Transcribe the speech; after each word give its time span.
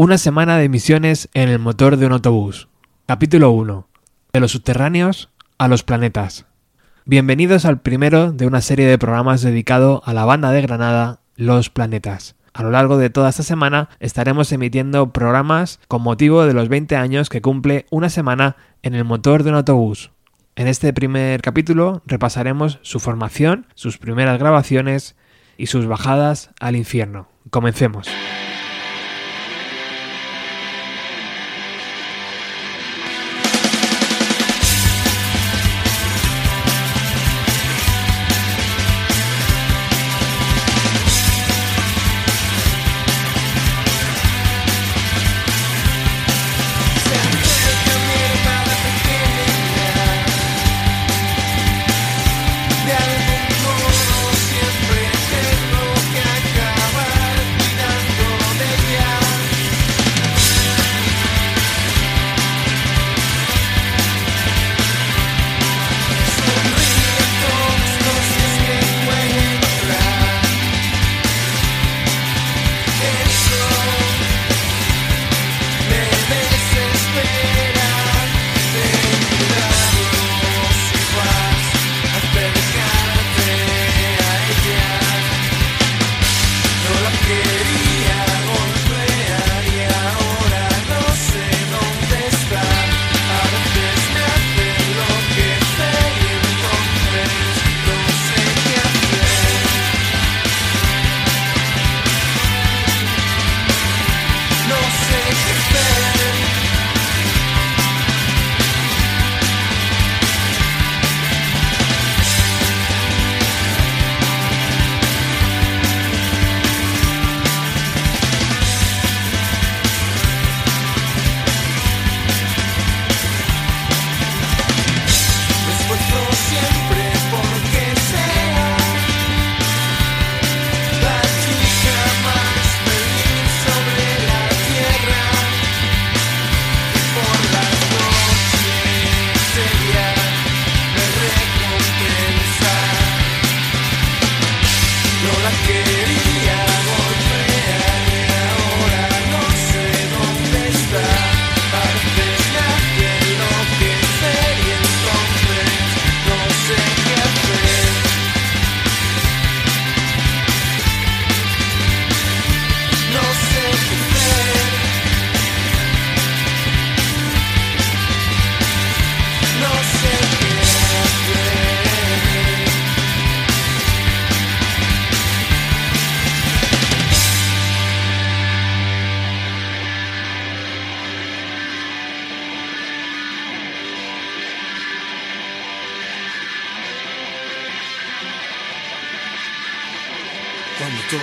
Una 0.00 0.16
semana 0.16 0.58
de 0.58 0.68
misiones 0.68 1.28
en 1.34 1.48
el 1.48 1.58
motor 1.58 1.96
de 1.96 2.06
un 2.06 2.12
autobús. 2.12 2.68
Capítulo 3.06 3.50
1. 3.50 3.88
De 4.32 4.38
los 4.38 4.52
subterráneos 4.52 5.28
a 5.58 5.66
los 5.66 5.82
planetas. 5.82 6.46
Bienvenidos 7.04 7.64
al 7.64 7.80
primero 7.80 8.30
de 8.30 8.46
una 8.46 8.60
serie 8.60 8.86
de 8.86 8.96
programas 8.96 9.42
dedicado 9.42 10.00
a 10.04 10.14
la 10.14 10.24
banda 10.24 10.52
de 10.52 10.62
Granada, 10.62 11.18
Los 11.34 11.68
Planetas. 11.68 12.36
A 12.54 12.62
lo 12.62 12.70
largo 12.70 12.96
de 12.96 13.10
toda 13.10 13.30
esta 13.30 13.42
semana 13.42 13.88
estaremos 13.98 14.52
emitiendo 14.52 15.12
programas 15.12 15.80
con 15.88 16.02
motivo 16.02 16.46
de 16.46 16.54
los 16.54 16.68
20 16.68 16.94
años 16.94 17.28
que 17.28 17.42
cumple 17.42 17.86
una 17.90 18.08
semana 18.08 18.54
en 18.84 18.94
el 18.94 19.02
motor 19.02 19.42
de 19.42 19.50
un 19.50 19.56
autobús. 19.56 20.12
En 20.54 20.68
este 20.68 20.92
primer 20.92 21.42
capítulo 21.42 22.02
repasaremos 22.06 22.78
su 22.82 23.00
formación, 23.00 23.66
sus 23.74 23.98
primeras 23.98 24.38
grabaciones 24.38 25.16
y 25.56 25.66
sus 25.66 25.86
bajadas 25.86 26.50
al 26.60 26.76
infierno. 26.76 27.26
Comencemos. 27.50 28.06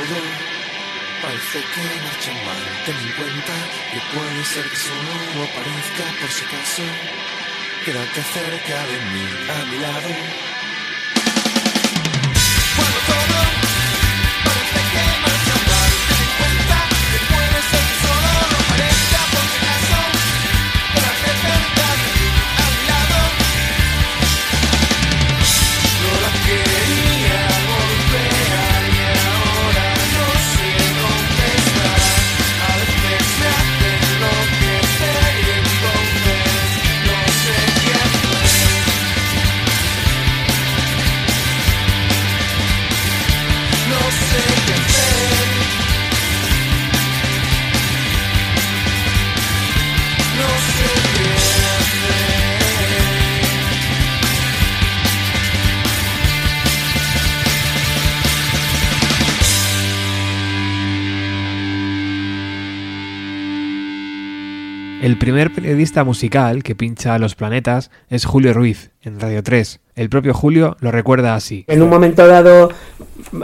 todo. 0.07 0.55
Parece 1.21 1.59
que 1.73 1.81
marcha 2.03 2.33
mal, 2.45 2.61
ten 2.85 2.97
en 2.97 3.11
cuenta 3.13 3.53
que 3.91 3.99
puede 4.13 4.43
ser 4.43 4.69
que 4.69 4.75
solo 4.75 5.43
aparezca 5.43 6.05
por 6.19 6.29
si 6.29 6.45
acaso. 6.45 6.83
Quédate 7.83 8.21
cerca 8.33 8.77
de 8.91 8.97
mí, 9.11 9.25
a 9.49 9.65
mi 9.65 9.77
lado. 9.79 10.54
El 65.05 65.19
primer 65.19 65.53
periodista 65.53 66.03
musical 66.03 66.63
que 66.63 66.73
pincha 66.73 67.13
a 67.13 67.19
los 67.19 67.35
planetas 67.35 67.91
es 68.09 68.25
Julio 68.25 68.53
Ruiz, 68.53 68.89
en 69.03 69.19
Radio 69.19 69.43
3. 69.43 69.79
El 69.95 70.09
propio 70.09 70.33
Julio 70.33 70.77
lo 70.79 70.89
recuerda 70.89 71.35
así. 71.35 71.63
En 71.67 71.83
un 71.83 71.91
momento 71.91 72.25
dado 72.25 72.71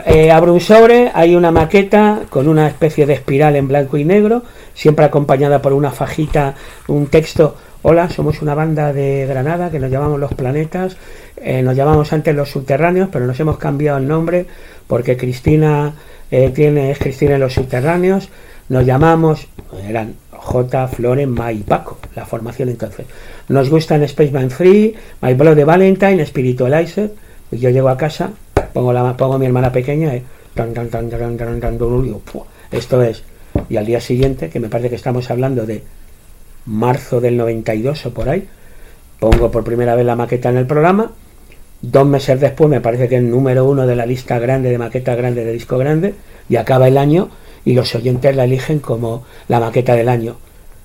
eh, 0.08 0.31
abro 0.31 0.56
un 0.56 0.60
sobre, 0.60 1.12
hay 1.13 1.36
una 1.36 1.52
maqueta 1.52 2.22
con 2.31 2.48
una 2.48 2.68
especie 2.68 3.06
de 3.06 3.13
espiral 3.13 3.56
en 3.58 3.68
blanco 3.68 3.98
y 3.98 4.06
negro, 4.06 4.42
siempre 4.74 5.06
acompañada 5.06 5.62
por 5.62 5.74
una 5.74 5.92
fajita, 5.92 6.56
un 6.88 7.06
texto. 7.06 7.56
Hola, 7.84 8.10
somos 8.10 8.42
una 8.42 8.56
banda 8.56 8.92
de 8.92 9.28
Granada 9.28 9.69
que 9.69 9.78
nos 9.78 9.92
llamamos 9.92 10.19
Los 10.19 10.34
Planetas, 10.34 10.98
eh, 11.38 11.62
nos 11.62 11.75
llamamos 11.75 12.12
antes 12.12 12.36
Los 12.36 12.50
Subterráneos, 12.50 13.10
pero 13.12 13.28
nos 13.28 13.40
hemos 13.40 13.60
cambiado 13.60 14.00
el 14.00 14.08
nombre 14.08 14.48
porque 14.88 15.16
Cristina 15.16 15.94
eh, 16.31 16.50
tiene, 16.50 16.92
es 16.92 17.00
Cristina 17.00 17.36
en 17.36 17.42
Los 17.42 17.54
Subterráneos, 17.54 18.30
nos 18.69 18.86
llamamos, 18.86 19.48
eran 19.88 20.16
J, 20.31 20.88
Floren, 20.88 21.30
Ma 21.30 21.51
y 21.51 21.60
Paco, 21.60 22.00
la 22.16 22.25
formación 22.25 22.69
entonces. 22.69 23.06
Nos 23.50 23.69
gustan 23.69 24.07
Spaceman 24.07 24.50
Free, 24.50 24.95
My 25.22 25.33
Blood 25.33 25.56
de 25.56 25.66
Valentine, 25.66 26.25
Spiritualizer. 26.25 27.12
Yo 27.51 27.69
llego 27.69 27.89
a 27.89 27.98
casa, 27.98 28.31
pongo, 28.74 28.94
la, 28.94 29.16
pongo 29.18 29.33
a 29.33 29.38
mi 29.38 29.45
hermana 29.45 29.72
pequeña, 29.72 30.13
esto 32.72 33.04
es 33.04 33.24
y 33.69 33.77
al 33.77 33.86
día 33.86 34.01
siguiente, 34.01 34.50
que 34.50 34.60
me 34.60 34.69
parece 34.69 34.89
que 34.89 34.95
estamos 34.95 35.30
hablando 35.30 35.66
de 35.66 35.84
marzo 36.66 37.19
del 37.19 37.38
92 37.38 38.06
o 38.06 38.13
por 38.13 38.30
ahí, 38.30 38.48
pongo 39.19 39.51
por 39.51 39.63
primera 39.63 39.95
vez 39.95 40.06
la 40.06 40.16
maqueta 40.16 40.50
en 40.50 40.57
el 40.57 40.66
programa. 40.66 41.12
Dos 41.81 42.06
meses 42.06 42.39
después 42.39 42.69
me 42.69 42.80
parece 42.80 43.10
que 43.10 43.16
es 43.16 43.22
el 43.22 43.31
número 43.31 43.66
uno 43.66 43.88
de 43.88 43.95
la 43.95 44.06
lista 44.06 44.38
grande 44.38 44.69
de 44.69 44.78
maquetas 44.78 45.18
grandes 45.18 45.45
de 45.45 45.54
disco 45.54 45.80
grande 45.80 46.13
y 46.48 46.57
acaba 46.57 46.88
el 46.88 46.95
año 46.98 47.30
y 47.66 47.74
los 47.74 47.95
oyentes 47.95 48.36
la 48.36 48.44
eligen 48.44 48.80
como 48.80 49.24
la 49.48 49.60
maqueta 49.60 49.95
del 49.95 50.07
año. 50.07 50.38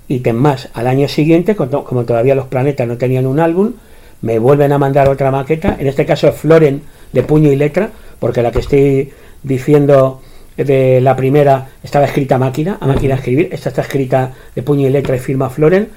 Y 0.09 0.21
ten 0.21 0.37
más, 0.37 0.71
al 0.73 0.87
año 0.87 1.07
siguiente, 1.09 1.55
como 1.55 2.05
todavía 2.05 2.35
los 2.35 2.47
planetas 2.47 2.89
no 2.89 2.97
tenían 2.97 3.27
un 3.27 3.41
álbum, 3.41 3.75
me 4.23 4.39
vuelven 4.39 4.73
a 4.73 4.79
mandar 4.79 5.09
otra 5.11 5.31
maqueta, 5.31 5.77
en 5.79 5.87
este 5.87 6.07
caso 6.07 6.29
es 6.29 6.37
Floren 6.37 6.83
de 7.13 7.23
puño 7.23 7.53
y 7.53 7.57
letra, 7.57 7.91
porque 8.19 8.43
la 8.43 8.51
que 8.51 8.61
estoy 8.61 9.13
diciendo 9.43 10.23
de 10.57 11.03
la 11.03 11.15
primera 11.15 11.69
estaba 11.83 12.07
escrita 12.07 12.37
a 12.37 12.39
máquina, 12.39 12.79
a 12.81 12.87
máquina 12.87 13.15
de 13.15 13.21
escribir, 13.21 13.49
esta 13.53 13.69
está 13.69 13.83
escrita 13.83 14.33
de 14.55 14.63
puño 14.63 14.87
y 14.87 14.91
letra 14.91 15.17
y 15.17 15.19
firma 15.19 15.51
Floren, 15.51 15.89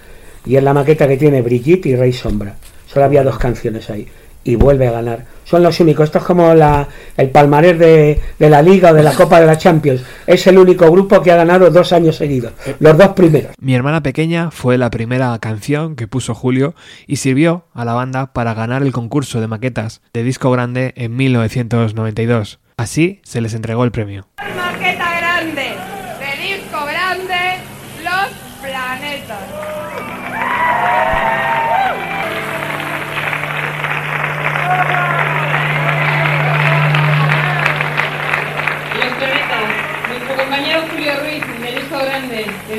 y 0.46 0.58
es 0.58 0.64
la 0.64 0.74
maqueta 0.74 1.08
que 1.08 1.16
tiene 1.16 1.42
Brigitte 1.42 1.86
y 1.86 1.96
Rey 1.96 2.12
Sombra. 2.12 2.56
Solo 2.88 3.06
había 3.06 3.24
dos 3.24 3.38
canciones 3.38 3.90
ahí 3.90 4.08
y 4.44 4.56
vuelve 4.56 4.88
a 4.88 4.92
ganar. 4.92 5.26
Son 5.44 5.64
los 5.64 5.80
únicos. 5.80 6.06
Esto 6.06 6.20
es 6.20 6.24
como 6.24 6.54
la, 6.54 6.88
el 7.18 7.30
palmarés 7.32 7.80
de, 7.80 8.22
de, 8.38 8.50
la 8.50 8.62
Liga 8.62 8.92
o 8.92 8.94
de 8.94 9.02
la 9.02 9.14
Copa 9.14 9.40
de 9.40 9.48
la 9.48 9.58
Champions. 9.58 10.04
Es 10.28 10.46
el 10.46 10.60
único 10.60 10.90
grupo 10.92 11.22
que 11.22 11.32
ha 11.32 11.36
ganado 11.36 11.72
dos 11.72 11.92
años 11.92 12.18
seguidos. 12.18 12.54
Los 12.80 12.98
dos 12.98 13.10
primeros. 13.10 13.54
Mi 13.60 13.74
hermana 13.74 14.04
pequeña 14.04 14.52
fue 14.52 14.78
la 14.78 14.92
primera 14.92 15.38
canción 15.40 15.96
que 15.96 16.08
puso 16.08 16.36
Julio 16.36 16.76
y 17.08 17.16
sirvió 17.16 17.66
a 17.74 17.84
la 17.84 17.94
banda 17.94 18.32
para 18.32 18.54
ganar 18.54 18.84
el 18.84 18.92
concurso 18.92 19.42
de 19.42 19.48
maquetas 19.48 20.02
de 20.14 20.24
disco 20.24 20.52
grande 20.52 20.94
en 20.96 21.16
1992. 21.16 22.60
Así 22.78 23.20
se 23.24 23.42
les 23.42 23.56
entregó 23.56 23.84
el 23.84 23.92
premio. 23.92 24.28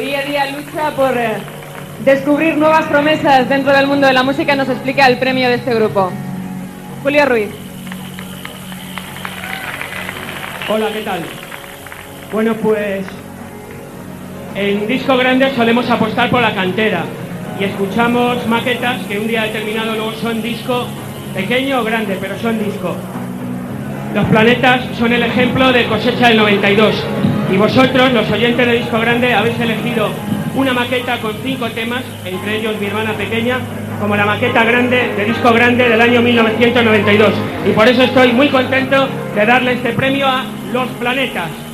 Día 0.00 0.20
a 0.20 0.23
día 0.23 0.47
lucha 0.47 0.91
por 0.97 1.17
eh, 1.17 1.35
descubrir 2.05 2.56
nuevas 2.56 2.87
promesas 2.87 3.49
dentro 3.49 3.73
del 3.73 3.87
mundo 3.87 4.06
de 4.06 4.14
la 4.14 4.23
música, 4.23 4.56
nos 4.56 4.69
explica 4.69 5.06
el 5.06 5.19
premio 5.19 5.49
de 5.49 5.56
este 5.56 5.75
grupo. 5.75 6.11
Julio 7.02 7.26
Ruiz. 7.26 7.50
Hola, 10.69 10.88
¿qué 10.93 11.02
tal? 11.02 11.20
Bueno, 12.32 12.55
pues 12.55 13.05
en 14.55 14.87
disco 14.87 15.17
grande 15.19 15.52
solemos 15.55 15.88
apostar 15.91 16.31
por 16.31 16.41
la 16.41 16.55
cantera 16.55 17.05
y 17.58 17.64
escuchamos 17.64 18.47
maquetas 18.47 19.05
que 19.06 19.19
un 19.19 19.26
día 19.26 19.43
determinado 19.43 19.94
luego 19.94 20.12
son 20.14 20.41
disco 20.41 20.87
pequeño 21.35 21.81
o 21.81 21.85
grande, 21.85 22.17
pero 22.20 22.38
son 22.38 22.58
disco. 22.58 22.97
Los 24.14 24.25
planetas 24.26 24.81
son 24.99 25.12
el 25.12 25.23
ejemplo 25.23 25.70
de 25.73 25.85
cosecha 25.87 26.29
del 26.29 26.38
92 26.38 27.05
y 27.50 27.56
vosotros, 27.56 28.12
los 28.12 28.31
oyentes 28.31 28.67
de 28.67 28.73
disco 28.75 28.99
grande, 29.00 29.35
habéis 29.35 29.58
elegido 29.58 30.11
una 30.55 30.73
maqueta 30.73 31.19
con 31.19 31.32
cinco 31.43 31.69
temas, 31.70 32.02
entre 32.25 32.58
ellos 32.58 32.75
mi 32.81 32.87
hermana 32.87 33.12
pequeña, 33.12 33.58
como 34.00 34.17
la 34.17 34.25
maqueta 34.25 34.64
grande 34.64 35.12
de 35.17 35.25
disco 35.25 35.52
grande 35.52 35.88
del 35.88 36.00
año 36.00 36.23
1992. 36.23 37.32
Y 37.67 37.73
por 37.73 37.88
eso 37.88 38.02
estoy 38.02 38.32
muy 38.32 38.49
contento 38.49 39.08
de 39.35 39.47
darle 39.47 39.73
este 39.73 39.93
premio 39.93 40.26
a 40.26 40.44
Los 40.73 40.88
Planetas. 41.00 41.69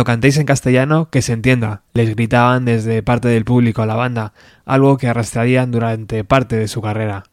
Cuando 0.00 0.12
cantéis 0.12 0.38
en 0.38 0.46
castellano, 0.46 1.10
que 1.10 1.20
se 1.20 1.34
entienda, 1.34 1.82
les 1.92 2.16
gritaban 2.16 2.64
desde 2.64 3.02
parte 3.02 3.28
del 3.28 3.44
público 3.44 3.82
a 3.82 3.86
la 3.86 3.96
banda, 3.96 4.32
algo 4.64 4.96
que 4.96 5.08
arrastrarían 5.08 5.70
durante 5.70 6.24
parte 6.24 6.56
de 6.56 6.68
su 6.68 6.80
carrera. 6.80 7.24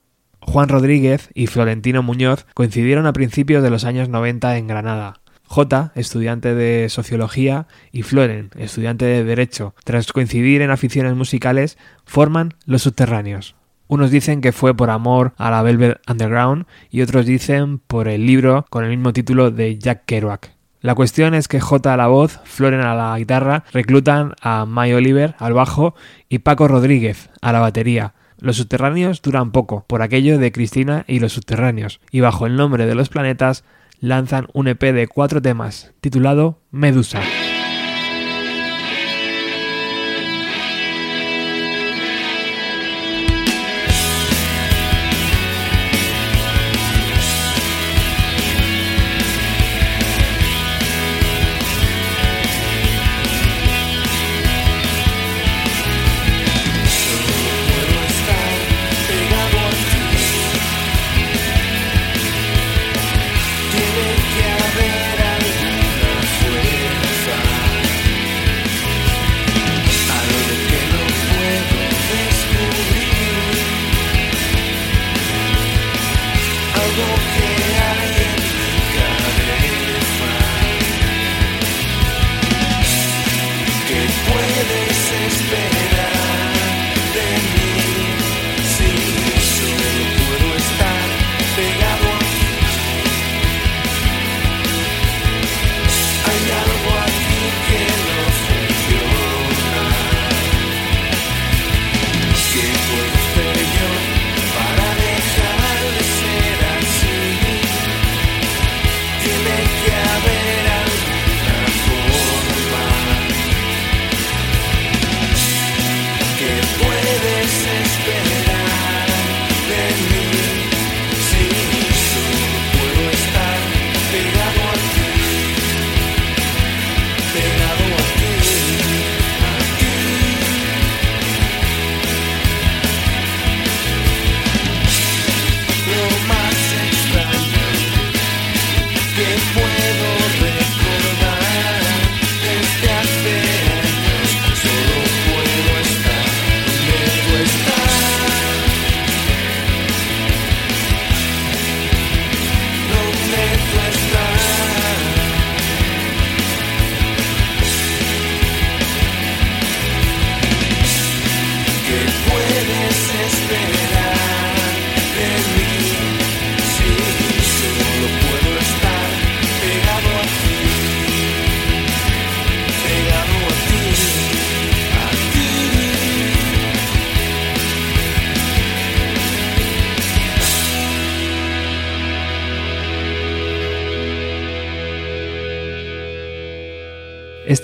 Juan 0.41 0.67
Rodríguez 0.67 1.29
y 1.33 1.47
Florentino 1.47 2.03
Muñoz 2.03 2.45
coincidieron 2.55 3.05
a 3.05 3.13
principios 3.13 3.63
de 3.63 3.69
los 3.69 3.85
años 3.85 4.09
90 4.09 4.57
en 4.57 4.67
Granada. 4.67 5.13
J, 5.45 5.93
estudiante 5.95 6.55
de 6.55 6.89
Sociología, 6.89 7.67
y 7.93 8.01
Floren, 8.01 8.49
estudiante 8.57 9.05
de 9.05 9.23
Derecho, 9.23 9.73
tras 9.85 10.11
coincidir 10.11 10.61
en 10.61 10.71
aficiones 10.71 11.15
musicales, 11.15 11.77
forman 12.03 12.55
Los 12.65 12.81
Subterráneos. 12.81 13.55
Unos 13.87 14.11
dicen 14.11 14.41
que 14.41 14.51
fue 14.51 14.75
por 14.75 14.89
amor 14.89 15.33
a 15.37 15.51
la 15.51 15.61
Velvet 15.61 16.01
Underground 16.09 16.65
y 16.89 17.01
otros 17.01 17.25
dicen 17.25 17.79
por 17.79 18.09
el 18.09 18.25
libro 18.25 18.65
con 18.69 18.83
el 18.83 18.89
mismo 18.89 19.13
título 19.13 19.51
de 19.51 19.77
Jack 19.77 20.03
Kerouac. 20.05 20.56
La 20.79 20.94
cuestión 20.94 21.33
es 21.33 21.47
que 21.47 21.59
J 21.59 21.94
a 21.94 21.97
la 21.97 22.07
voz, 22.07 22.39
Floren 22.44 22.81
a 22.81 22.94
la 22.94 23.18
guitarra, 23.18 23.63
reclutan 23.74 24.33
a 24.41 24.65
May 24.65 24.94
Oliver 24.94 25.35
al 25.39 25.53
bajo 25.53 25.95
y 26.29 26.39
Paco 26.39 26.68
Rodríguez 26.68 27.29
a 27.41 27.51
la 27.51 27.59
batería. 27.59 28.13
Los 28.39 28.57
subterráneos 28.57 29.21
duran 29.24 29.51
poco, 29.51 29.85
por 29.88 30.03
aquello 30.03 30.38
de 30.38 30.51
Cristina 30.51 31.03
y 31.07 31.19
los 31.19 31.33
subterráneos, 31.33 32.00
y 32.12 32.19
bajo 32.19 32.45
el 32.45 32.56
nombre 32.56 32.85
de 32.85 32.94
los 32.94 33.09
planetas 33.09 33.63
lanzan 34.00 34.47
un 34.53 34.68
EP 34.68 34.79
de 34.94 35.07
cuatro 35.07 35.41
temas, 35.41 35.94
titulado 36.01 36.62
Medusa. 36.69 37.21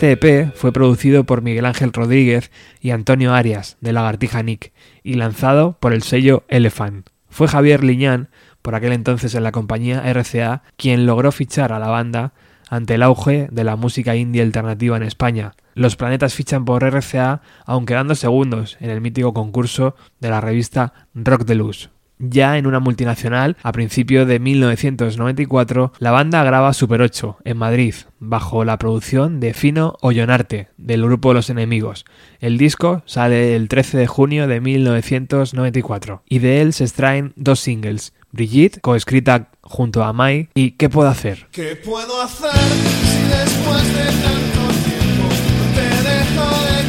Este 0.03 0.27
EP 0.27 0.53
fue 0.53 0.73
producido 0.73 1.23
por 1.23 1.41
Miguel 1.43 1.65
Ángel 1.65 1.93
Rodríguez 1.93 2.51
y 2.81 2.89
Antonio 2.89 3.33
Arias, 3.33 3.77
de 3.79 3.93
Lagartija 3.93 4.43
Nick, 4.43 4.73
y 5.01 5.13
lanzado 5.13 5.77
por 5.79 5.93
el 5.93 6.03
sello 6.03 6.43
Elephant. 6.49 7.07
Fue 7.29 7.47
Javier 7.47 7.85
Liñán, 7.85 8.27
por 8.61 8.75
aquel 8.75 8.91
entonces 8.91 9.33
en 9.33 9.43
la 9.43 9.53
compañía 9.53 10.01
RCA, 10.11 10.63
quien 10.75 11.05
logró 11.05 11.31
fichar 11.31 11.71
a 11.71 11.79
la 11.79 11.87
banda 11.87 12.33
ante 12.69 12.95
el 12.95 13.01
auge 13.01 13.47
de 13.49 13.63
la 13.63 13.77
música 13.77 14.17
indie 14.17 14.41
alternativa 14.41 14.97
en 14.97 15.03
España. 15.03 15.53
Los 15.73 15.95
planetas 15.95 16.33
fichan 16.33 16.65
por 16.65 16.83
RCA, 16.83 17.41
aun 17.65 17.85
quedando 17.85 18.15
segundos 18.15 18.75
en 18.81 18.89
el 18.89 18.99
mítico 18.99 19.33
concurso 19.33 19.95
de 20.19 20.29
la 20.29 20.41
revista 20.41 21.07
Rock 21.13 21.45
de 21.45 21.55
Luz. 21.55 21.91
Ya 22.25 22.57
en 22.57 22.67
una 22.67 22.79
multinacional, 22.79 23.57
a 23.61 23.73
principios 23.73 24.25
de 24.27 24.39
1994, 24.39 25.91
la 25.99 26.11
banda 26.11 26.41
graba 26.43 26.71
Super 26.71 27.01
8 27.01 27.39
en 27.43 27.57
Madrid, 27.57 27.95
bajo 28.19 28.63
la 28.63 28.77
producción 28.77 29.41
de 29.41 29.53
Fino 29.53 29.97
Ollonarte, 29.99 30.69
del 30.77 31.03
grupo 31.03 31.33
Los 31.33 31.49
Enemigos. 31.49 32.05
El 32.39 32.57
disco 32.57 33.03
sale 33.05 33.57
el 33.57 33.67
13 33.67 33.97
de 33.97 34.07
junio 34.07 34.47
de 34.47 34.61
1994 34.61 36.23
y 36.29 36.39
de 36.39 36.61
él 36.61 36.71
se 36.71 36.85
extraen 36.85 37.33
dos 37.35 37.59
singles, 37.59 38.13
Brigitte, 38.31 38.79
coescrita 38.79 39.49
junto 39.61 40.03
a 40.03 40.13
Mai, 40.13 40.47
y 40.53 40.71
¿Qué 40.71 40.89
puedo 40.89 41.09
hacer? 41.09 41.47
¿Qué 41.51 41.75
puedo 41.75 42.21
hacer 42.21 42.51
si 42.51 43.21
después 43.27 43.83
de 43.95 44.05
tanto 44.05 44.61
tiempo 44.85 45.29
te 45.75 45.87
dejo 46.09 46.63
de 46.65 46.82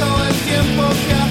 todo 0.00 0.24
el 0.26 0.34
tiempo 0.34 0.82
que 1.06 1.23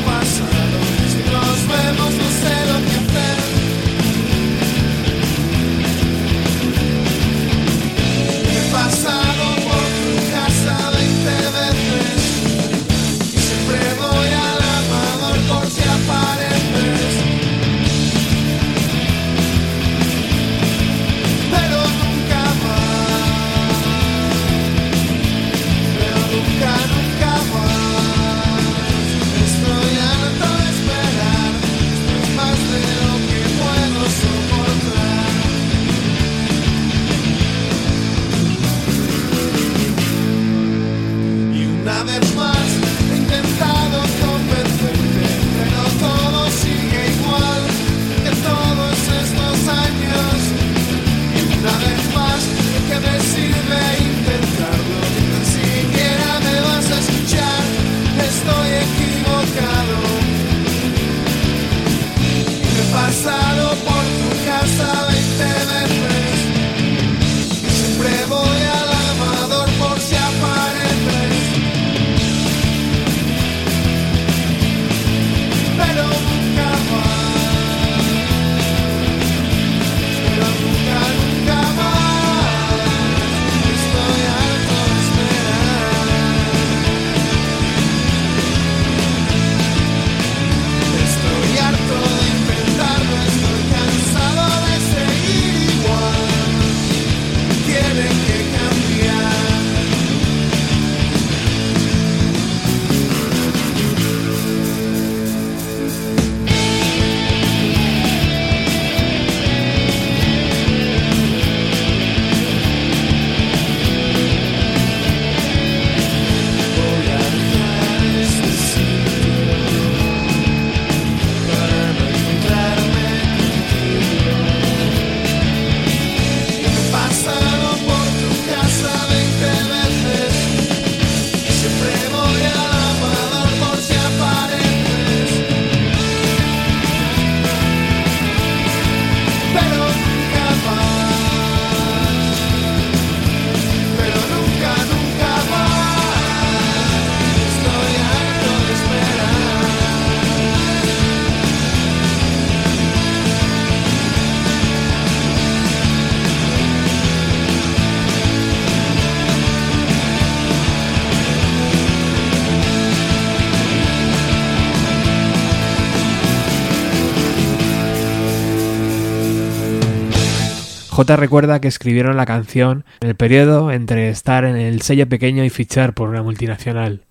J 171.04 171.18
recuerda 171.18 171.60
que 171.60 171.68
escribieron 171.68 172.16
la 172.16 172.26
canción 172.26 172.86
en 173.02 173.10
el 173.10 173.16
periodo 173.16 173.72
entre 173.72 174.08
estar 174.08 174.46
en 174.46 174.56
el 174.56 174.82
sello 174.84 175.06
pequeño 175.10 175.44
y 175.44 175.50
fichar 175.50 175.94
por 175.94 176.08
una 176.08 176.24
multinacional. 176.24 177.04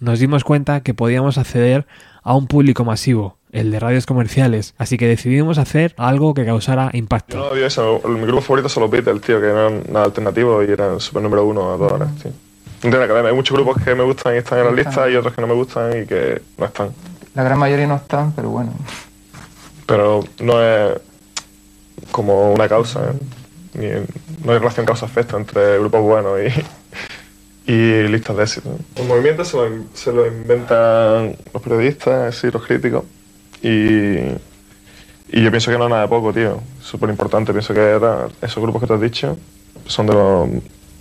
Nos 0.00 0.18
dimos 0.18 0.42
cuenta 0.42 0.80
que 0.80 0.94
podíamos 0.94 1.38
acceder 1.38 1.86
a 2.24 2.34
un 2.34 2.48
público 2.48 2.84
masivo, 2.84 3.38
el 3.52 3.70
de 3.70 3.78
radios 3.78 4.04
comerciales, 4.04 4.74
así 4.78 4.96
que 4.96 5.06
decidimos 5.06 5.58
hacer 5.58 5.94
algo 5.96 6.34
que 6.34 6.44
causara 6.44 6.90
Yo 6.92 6.98
impacto. 6.98 7.36
no 7.36 7.44
había 7.44 7.68
eso. 7.68 8.00
Mi 8.04 8.26
grupo 8.26 8.40
favorito 8.40 8.68
son 8.68 8.82
los 8.82 8.90
Beatles, 8.90 9.20
tío, 9.22 9.40
que 9.40 9.46
no 9.46 9.60
eran 9.60 9.82
nada 9.92 10.06
alternativo 10.06 10.64
y 10.64 10.66
eran 10.72 10.98
super 10.98 11.22
número 11.22 11.44
uno 11.44 11.72
a 11.72 11.76
todas 11.76 11.92
horas, 11.92 12.08
tío. 12.16 12.32
Hay 12.82 13.34
muchos 13.34 13.56
grupos 13.56 13.80
que 13.80 13.94
me 13.94 14.02
gustan 14.02 14.34
y 14.34 14.38
están 14.38 14.58
en 14.58 14.64
la 14.64 14.72
lista 14.72 15.08
y 15.08 15.14
otros 15.14 15.32
que 15.32 15.40
no 15.40 15.46
me 15.46 15.54
gustan 15.54 16.02
y 16.02 16.04
que 16.04 16.42
no 16.58 16.66
están. 16.66 16.90
La 17.36 17.44
gran 17.44 17.60
mayoría 17.60 17.86
no 17.86 17.94
están, 17.94 18.32
pero 18.32 18.50
bueno. 18.50 18.72
Pero 19.86 20.24
no 20.40 20.60
es 20.60 21.00
como 22.10 22.52
una 22.52 22.68
causa, 22.68 23.12
¿eh? 23.74 24.04
No 24.44 24.52
hay 24.52 24.58
relación 24.58 24.84
causa-efecto 24.86 25.36
entre 25.36 25.78
grupos 25.78 26.00
buenos 26.02 26.38
y, 27.66 27.72
y 27.72 28.08
listas 28.08 28.36
de 28.36 28.42
éxito. 28.42 28.70
Los 28.96 29.06
movimientos 29.06 29.48
se 29.48 29.56
lo, 29.56 29.68
se 29.94 30.12
lo 30.12 30.26
inventan 30.26 31.36
los 31.52 31.62
periodistas, 31.62 32.34
sí, 32.36 32.50
los 32.50 32.64
críticos. 32.66 33.04
Y, 33.62 34.16
y 35.32 35.42
yo 35.44 35.50
pienso 35.50 35.70
que 35.70 35.78
no 35.78 35.84
es 35.84 35.90
nada 35.90 36.02
de 36.02 36.08
poco, 36.08 36.32
tío. 36.32 36.60
Súper 36.82 37.10
importante. 37.10 37.52
Pienso 37.52 37.72
que 37.74 37.80
era- 37.80 38.26
esos 38.42 38.62
grupos 38.62 38.80
que 38.80 38.86
te 38.88 38.94
has 38.94 39.00
dicho 39.00 39.36
son 39.86 40.06
de 40.06 40.14
los 40.14 40.48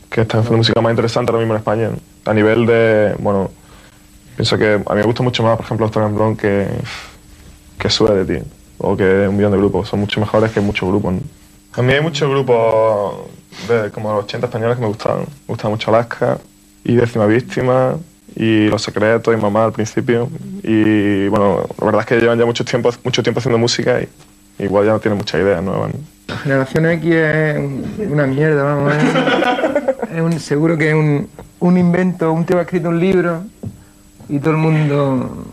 que 0.09 0.21
están 0.21 0.41
haciendo 0.41 0.57
música 0.57 0.81
más 0.81 0.91
interesante 0.91 1.31
ahora 1.31 1.39
mismo 1.41 1.53
en 1.55 1.59
España. 1.59 1.89
A 2.25 2.33
nivel 2.33 2.65
de, 2.65 3.15
bueno, 3.19 3.49
pienso 4.35 4.57
que 4.57 4.73
a 4.73 4.77
mí 4.93 4.99
me 4.99 5.03
gusta 5.03 5.23
mucho 5.23 5.41
más, 5.43 5.55
por 5.55 5.65
ejemplo, 5.65 5.85
Stone 5.87 6.13
Blonde 6.15 6.37
que, 6.39 6.67
que 7.79 7.89
Suede, 7.89 8.25
tío. 8.25 8.43
O 8.79 8.95
que 8.97 9.27
un 9.27 9.35
millón 9.37 9.51
de 9.51 9.57
grupos. 9.57 9.89
Son 9.89 9.99
mucho 9.99 10.19
mejores 10.19 10.51
que 10.51 10.59
muchos 10.61 10.89
grupos. 10.89 11.15
A 11.73 11.81
mí 11.81 11.93
hay 11.93 12.01
muchos 12.01 12.29
grupos 12.29 13.15
de 13.67 13.91
como 13.91 14.11
los 14.13 14.23
80 14.23 14.47
españoles 14.47 14.75
que 14.77 14.81
me 14.81 14.87
gustaban. 14.87 15.19
Me 15.21 15.25
gustaba 15.47 15.69
mucho 15.69 15.91
Alaska 15.91 16.37
y 16.83 16.95
Décima 16.95 17.25
Víctima 17.25 17.95
y 18.35 18.67
Los 18.67 18.81
Secretos 18.81 19.33
y 19.33 19.37
Mamá 19.37 19.65
al 19.65 19.71
principio. 19.73 20.29
Y 20.63 21.27
bueno, 21.27 21.65
la 21.79 21.85
verdad 21.85 22.01
es 22.01 22.07
que 22.07 22.19
llevan 22.19 22.39
ya 22.39 22.45
mucho 22.45 22.63
tiempo, 22.65 22.89
mucho 23.03 23.21
tiempo 23.21 23.39
haciendo 23.39 23.57
música 23.57 23.99
y 24.01 24.63
igual 24.63 24.85
ya 24.85 24.91
no 24.93 24.99
tienen 24.99 25.17
muchas 25.17 25.41
ideas 25.41 25.61
nuevas. 25.63 25.91
¿no? 25.93 26.35
Generación 26.37 26.85
X 26.85 27.11
es 27.13 27.57
un- 27.57 28.07
una 28.11 28.25
mierda, 28.27 28.63
vamos. 28.63 28.93
Es, 28.95 29.03
es 30.15 30.21
un, 30.21 30.39
seguro 30.39 30.77
que 30.77 30.89
es 30.89 30.95
un, 30.95 31.27
un 31.59 31.77
invento. 31.77 32.31
Un 32.31 32.45
tío 32.45 32.57
ha 32.59 32.61
escrito 32.61 32.89
un 32.89 32.99
libro 32.99 33.43
y 34.29 34.39
todo 34.39 34.51
el 34.51 34.57
mundo 34.57 35.45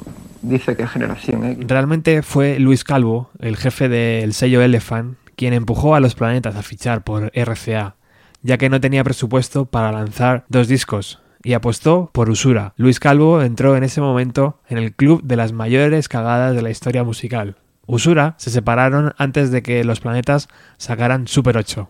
dice 0.48 0.76
que 0.76 0.86
Generación 0.86 1.44
X. 1.44 1.66
Realmente 1.68 2.22
fue 2.22 2.58
Luis 2.58 2.84
Calvo, 2.84 3.30
el 3.40 3.56
jefe 3.56 3.88
del 3.88 4.32
sello 4.32 4.62
Elephant, 4.62 5.16
quien 5.36 5.52
empujó 5.52 5.94
a 5.94 6.00
los 6.00 6.14
planetas 6.14 6.56
a 6.56 6.62
fichar 6.62 7.04
por 7.04 7.30
RCA, 7.34 7.96
ya 8.42 8.58
que 8.58 8.68
no 8.68 8.80
tenía 8.80 9.04
presupuesto 9.04 9.66
para 9.66 9.92
lanzar 9.92 10.44
dos 10.48 10.68
discos, 10.68 11.20
y 11.42 11.52
apostó 11.52 12.10
por 12.12 12.30
Usura. 12.30 12.72
Luis 12.76 12.98
Calvo 12.98 13.42
entró 13.42 13.76
en 13.76 13.84
ese 13.84 14.00
momento 14.00 14.60
en 14.68 14.78
el 14.78 14.94
club 14.94 15.22
de 15.22 15.36
las 15.36 15.52
mayores 15.52 16.08
cagadas 16.08 16.54
de 16.54 16.62
la 16.62 16.70
historia 16.70 17.04
musical. 17.04 17.56
Usura 17.86 18.34
se 18.38 18.50
separaron 18.50 19.14
antes 19.16 19.50
de 19.50 19.62
que 19.62 19.84
los 19.84 20.00
planetas 20.00 20.48
sacaran 20.76 21.28
Super 21.28 21.56
8. 21.56 21.88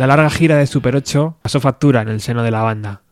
La 0.00 0.06
larga 0.06 0.30
gira 0.30 0.56
de 0.56 0.66
Super 0.66 0.96
8 0.96 1.36
pasó 1.42 1.60
factura 1.60 2.00
en 2.00 2.08
el 2.08 2.22
seno 2.22 2.42
de 2.42 2.50
la 2.50 2.62
banda. 2.62 3.02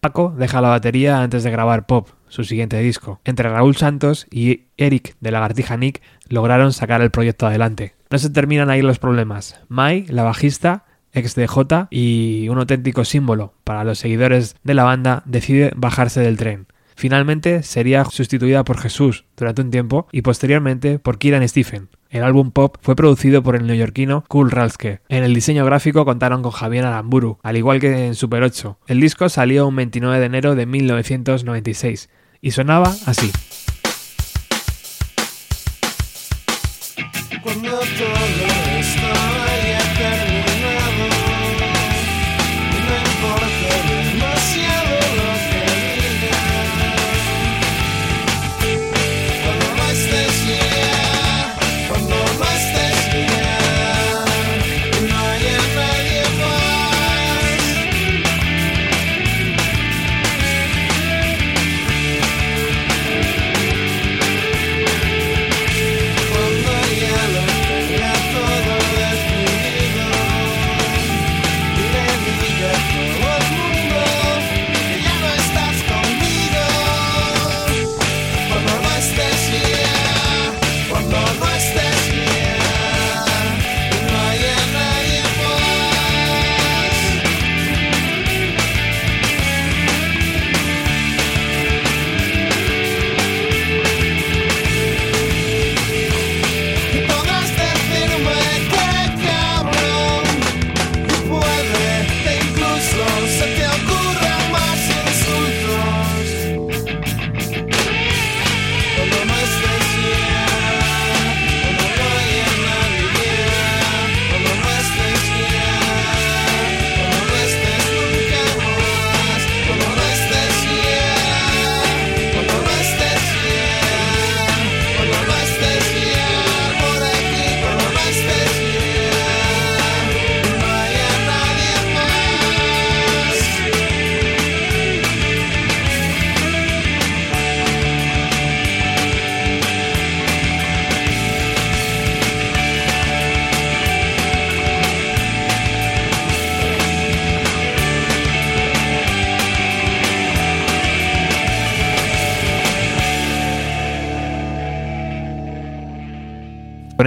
Paco 0.00 0.34
deja 0.34 0.62
la 0.62 0.70
batería 0.70 1.20
antes 1.20 1.44
de 1.44 1.50
grabar 1.50 1.84
Pop, 1.84 2.08
su 2.28 2.42
siguiente 2.42 2.78
disco. 2.78 3.20
Entre 3.26 3.50
Raúl 3.50 3.76
Santos 3.76 4.26
y 4.30 4.62
Eric 4.78 5.14
de 5.20 5.30
Lagartija 5.30 5.76
Nick 5.76 6.00
lograron 6.30 6.72
sacar 6.72 7.02
el 7.02 7.10
proyecto 7.10 7.46
adelante. 7.46 7.96
No 8.08 8.16
se 8.16 8.30
terminan 8.30 8.70
ahí 8.70 8.80
los 8.80 8.98
problemas. 8.98 9.60
Mai, 9.68 10.06
la 10.06 10.22
bajista, 10.22 10.86
ex 11.12 11.34
de 11.34 11.46
J 11.46 11.88
y 11.90 12.48
un 12.48 12.56
auténtico 12.56 13.04
símbolo 13.04 13.52
para 13.62 13.84
los 13.84 13.98
seguidores 13.98 14.56
de 14.64 14.72
la 14.72 14.84
banda, 14.84 15.22
decide 15.26 15.72
bajarse 15.76 16.20
del 16.20 16.38
tren. 16.38 16.66
Finalmente 16.98 17.62
sería 17.62 18.04
sustituida 18.06 18.64
por 18.64 18.76
Jesús 18.80 19.24
durante 19.36 19.62
un 19.62 19.70
tiempo 19.70 20.08
y 20.10 20.22
posteriormente 20.22 20.98
por 20.98 21.18
Kieran 21.18 21.48
Stephen. 21.48 21.90
El 22.10 22.24
álbum 22.24 22.50
pop 22.50 22.76
fue 22.80 22.96
producido 22.96 23.40
por 23.40 23.54
el 23.54 23.68
neoyorquino 23.68 24.24
Cool 24.26 24.50
Ralske. 24.50 24.98
En 25.08 25.22
el 25.22 25.32
diseño 25.32 25.64
gráfico 25.64 26.04
contaron 26.04 26.42
con 26.42 26.50
Javier 26.50 26.84
Aramburu, 26.84 27.38
al 27.44 27.56
igual 27.56 27.78
que 27.78 28.08
en 28.08 28.16
Super 28.16 28.42
8. 28.42 28.80
El 28.88 29.00
disco 29.00 29.28
salió 29.28 29.68
un 29.68 29.76
29 29.76 30.18
de 30.18 30.26
enero 30.26 30.56
de 30.56 30.66
1996 30.66 32.10
y 32.40 32.50
sonaba 32.50 32.92
así. 33.06 33.30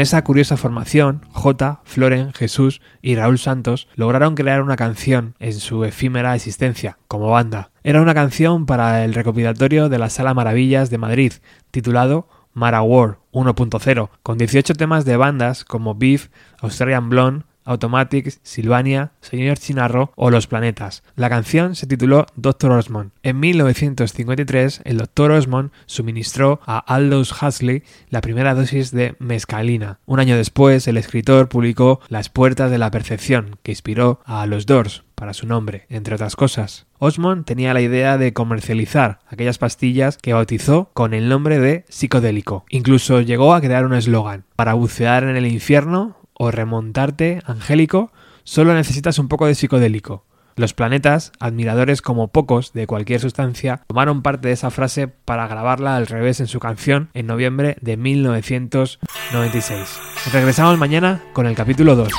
Esa 0.01 0.23
curiosa 0.23 0.57
formación, 0.57 1.21
J, 1.31 1.81
Floren, 1.83 2.33
Jesús 2.33 2.81
y 3.01 3.15
Raúl 3.15 3.39
Santos 3.39 3.87
lograron 3.95 4.35
crear 4.35 4.61
una 4.61 4.75
canción 4.75 5.35
en 5.39 5.53
su 5.53 5.85
efímera 5.85 6.35
existencia 6.35 6.97
como 7.07 7.29
banda. 7.29 7.71
Era 7.83 8.01
una 8.01 8.13
canción 8.13 8.65
para 8.65 9.03
el 9.03 9.13
recopilatorio 9.13 9.89
de 9.89 9.99
la 9.99 10.09
Sala 10.09 10.33
Maravillas 10.33 10.89
de 10.89 10.97
Madrid, 10.97 11.33
titulado 11.71 12.27
Mara 12.53 12.81
War 12.81 13.19
1.0, 13.31 14.09
con 14.23 14.37
18 14.37 14.73
temas 14.73 15.05
de 15.05 15.17
bandas 15.17 15.63
como 15.63 15.95
Beef, 15.95 16.29
Australian 16.59 17.09
Blonde, 17.09 17.45
Automatics, 17.65 18.39
Silvania, 18.43 19.11
Señor 19.21 19.57
Chinarro 19.57 20.11
o 20.15 20.29
Los 20.29 20.47
Planetas. 20.47 21.03
La 21.15 21.29
canción 21.29 21.75
se 21.75 21.87
tituló 21.87 22.25
Dr. 22.35 22.71
Osmond. 22.71 23.11
En 23.23 23.39
1953, 23.39 24.81
el 24.83 24.97
Dr. 24.97 25.31
Osmond 25.31 25.71
suministró 25.85 26.59
a 26.65 26.79
Aldous 26.79 27.31
Huxley 27.41 27.83
la 28.09 28.21
primera 28.21 28.55
dosis 28.55 28.91
de 28.91 29.15
mescalina. 29.19 29.99
Un 30.05 30.19
año 30.19 30.35
después, 30.35 30.87
el 30.87 30.97
escritor 30.97 31.49
publicó 31.49 31.99
Las 32.09 32.29
Puertas 32.29 32.71
de 32.71 32.77
la 32.77 32.91
Percepción, 32.91 33.57
que 33.63 33.71
inspiró 33.71 34.19
a 34.25 34.45
Los 34.45 34.65
Doors 34.65 35.03
para 35.21 35.33
su 35.35 35.45
nombre, 35.45 35.85
entre 35.89 36.15
otras 36.15 36.35
cosas. 36.35 36.87
Osmond 36.97 37.45
tenía 37.45 37.75
la 37.75 37.81
idea 37.81 38.17
de 38.17 38.33
comercializar 38.33 39.19
aquellas 39.27 39.59
pastillas 39.59 40.17
que 40.17 40.33
bautizó 40.33 40.89
con 40.93 41.13
el 41.13 41.29
nombre 41.29 41.59
de 41.59 41.85
psicodélico. 41.89 42.65
Incluso 42.69 43.21
llegó 43.21 43.53
a 43.53 43.61
crear 43.61 43.85
un 43.85 43.93
eslogan, 43.93 44.45
para 44.55 44.73
bucear 44.73 45.23
en 45.23 45.35
el 45.35 45.45
infierno 45.45 46.15
o 46.41 46.49
remontarte, 46.49 47.43
Angélico, 47.45 48.11
solo 48.43 48.73
necesitas 48.73 49.19
un 49.19 49.27
poco 49.27 49.45
de 49.45 49.53
psicodélico. 49.53 50.25
Los 50.55 50.73
planetas, 50.73 51.31
admiradores 51.39 52.01
como 52.01 52.29
pocos 52.29 52.73
de 52.73 52.87
cualquier 52.87 53.19
sustancia, 53.19 53.83
tomaron 53.85 54.23
parte 54.23 54.47
de 54.47 54.55
esa 54.55 54.71
frase 54.71 55.07
para 55.07 55.47
grabarla 55.47 55.95
al 55.95 56.07
revés 56.07 56.39
en 56.39 56.47
su 56.47 56.59
canción 56.59 57.11
en 57.13 57.27
noviembre 57.27 57.77
de 57.81 57.95
1996. 57.95 59.99
Regresamos 60.33 60.79
mañana 60.79 61.21
con 61.33 61.45
el 61.45 61.53
capítulo 61.53 61.95
2. 61.95 62.09